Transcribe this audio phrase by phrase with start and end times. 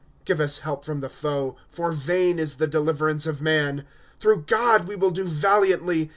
[0.21, 3.85] 1^ Give us help from the foe; For vain is the deliverance of man.
[4.17, 6.09] '^ Through God we will do valiantly.